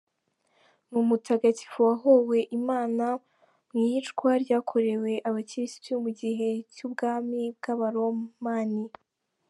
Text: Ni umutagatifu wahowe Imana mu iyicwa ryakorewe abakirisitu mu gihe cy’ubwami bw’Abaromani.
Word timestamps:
Ni 0.89 0.95
umutagatifu 1.03 1.77
wahowe 1.87 2.37
Imana 2.59 3.05
mu 3.69 3.77
iyicwa 3.85 4.29
ryakorewe 4.43 5.11
abakirisitu 5.29 5.91
mu 6.03 6.09
gihe 6.19 6.49
cy’ubwami 6.73 7.41
bw’Abaromani. 7.57 8.83